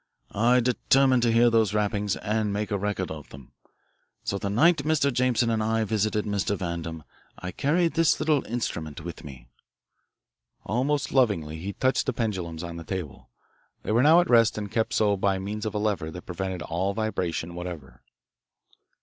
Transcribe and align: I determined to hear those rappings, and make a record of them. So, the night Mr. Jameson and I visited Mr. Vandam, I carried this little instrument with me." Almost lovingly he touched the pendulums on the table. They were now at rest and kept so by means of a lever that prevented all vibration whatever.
I 0.33 0.61
determined 0.61 1.21
to 1.21 1.31
hear 1.31 1.51
those 1.51 1.75
rappings, 1.75 2.15
and 2.15 2.51
make 2.51 2.71
a 2.71 2.77
record 2.79 3.11
of 3.11 3.29
them. 3.29 3.51
So, 4.23 4.39
the 4.39 4.49
night 4.49 4.77
Mr. 4.77 5.13
Jameson 5.13 5.51
and 5.51 5.61
I 5.61 5.83
visited 5.83 6.25
Mr. 6.25 6.57
Vandam, 6.57 7.03
I 7.37 7.51
carried 7.51 7.93
this 7.93 8.19
little 8.19 8.43
instrument 8.47 9.01
with 9.03 9.23
me." 9.23 9.49
Almost 10.63 11.11
lovingly 11.11 11.59
he 11.59 11.73
touched 11.73 12.07
the 12.07 12.13
pendulums 12.13 12.63
on 12.63 12.77
the 12.77 12.83
table. 12.83 13.29
They 13.83 13.91
were 13.91 14.01
now 14.01 14.21
at 14.21 14.27
rest 14.31 14.57
and 14.57 14.71
kept 14.71 14.95
so 14.95 15.15
by 15.17 15.37
means 15.37 15.67
of 15.67 15.75
a 15.75 15.77
lever 15.77 16.09
that 16.09 16.23
prevented 16.25 16.63
all 16.63 16.95
vibration 16.95 17.53
whatever. 17.53 18.01